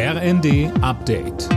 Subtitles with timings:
[0.00, 1.48] RND Update.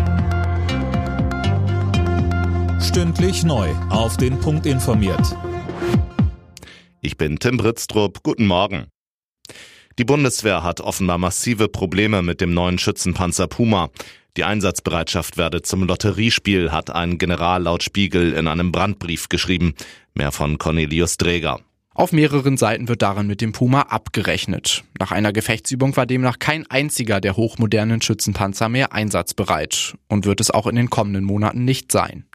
[2.82, 3.70] Stündlich neu.
[3.92, 5.38] Auf den Punkt informiert.
[7.02, 8.24] Ich bin Tim Britztrup.
[8.24, 8.88] Guten Morgen.
[10.00, 13.92] Die Bundeswehr hat offenbar massive Probleme mit dem neuen Schützenpanzer Puma.
[14.38, 19.76] Die Einsatzbereitschaft werde zum Lotteriespiel, hat ein General laut Spiegel in einem Brandbrief geschrieben.
[20.16, 21.60] Mehr von Cornelius Dräger.
[21.94, 24.86] Auf mehreren Seiten wird daran mit dem Puma abgerechnet.
[24.98, 30.52] Nach einer Gefechtsübung war demnach kein einziger der hochmodernen Schützenpanzer mehr einsatzbereit und wird es
[30.52, 32.26] auch in den kommenden Monaten nicht sein.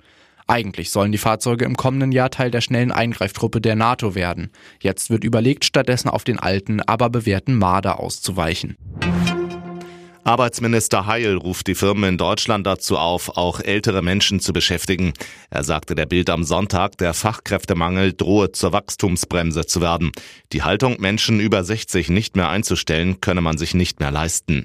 [0.46, 4.50] Eigentlich sollen die Fahrzeuge im kommenden Jahr Teil der schnellen Eingreiftruppe der NATO werden.
[4.80, 8.76] Jetzt wird überlegt, stattdessen auf den alten, aber bewährten Marder auszuweichen.
[10.26, 15.12] Arbeitsminister Heil ruft die Firmen in Deutschland dazu auf, auch ältere Menschen zu beschäftigen.
[15.50, 20.10] Er sagte der Bild am Sonntag, der Fachkräftemangel drohe zur Wachstumsbremse zu werden.
[20.52, 24.64] Die Haltung, Menschen über 60 nicht mehr einzustellen, könne man sich nicht mehr leisten.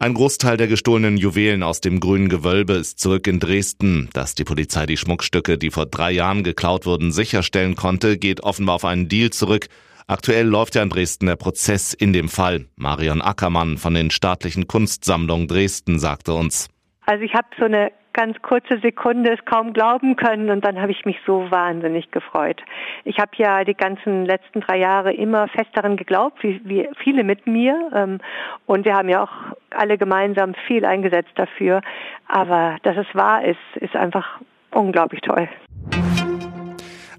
[0.00, 4.08] Ein Großteil der gestohlenen Juwelen aus dem grünen Gewölbe ist zurück in Dresden.
[4.12, 8.74] Dass die Polizei die Schmuckstücke, die vor drei Jahren geklaut wurden, sicherstellen konnte, geht offenbar
[8.74, 9.68] auf einen Deal zurück.
[10.10, 12.66] Aktuell läuft ja in Dresden der Prozess in dem Fall.
[12.74, 16.68] Marion Ackermann von den staatlichen Kunstsammlungen Dresden sagte uns.
[17.06, 20.90] Also ich habe so eine ganz kurze Sekunde es kaum glauben können und dann habe
[20.90, 22.60] ich mich so wahnsinnig gefreut.
[23.04, 27.22] Ich habe ja die ganzen letzten drei Jahre immer fest daran geglaubt, wie, wie viele
[27.22, 28.18] mit mir ähm,
[28.66, 31.82] und wir haben ja auch alle gemeinsam viel eingesetzt dafür.
[32.26, 34.40] Aber dass es wahr ist, ist einfach
[34.72, 35.48] unglaublich toll.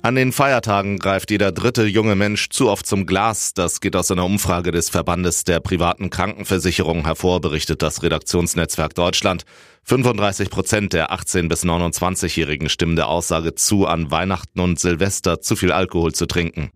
[0.03, 3.53] An den Feiertagen greift jeder dritte junge Mensch zu oft zum Glas.
[3.53, 9.43] Das geht aus einer Umfrage des Verbandes der privaten Krankenversicherung hervor, berichtet das Redaktionsnetzwerk Deutschland.
[9.83, 15.55] 35 Prozent der 18- bis 29-Jährigen stimmen der Aussage zu, an Weihnachten und Silvester zu
[15.55, 16.71] viel Alkohol zu trinken.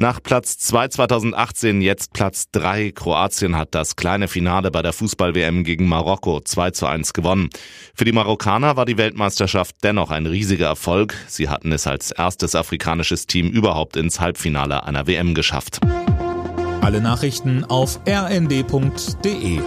[0.00, 2.92] Nach Platz 2 2018 jetzt Platz 3.
[2.92, 7.50] Kroatien hat das kleine Finale bei der Fußball-WM gegen Marokko 2 zu 1 gewonnen.
[7.94, 11.14] Für die Marokkaner war die Weltmeisterschaft dennoch ein riesiger Erfolg.
[11.28, 15.80] Sie hatten es als erstes afrikanisches Team überhaupt ins Halbfinale einer WM geschafft.
[16.80, 19.60] Alle Nachrichten auf rnd.de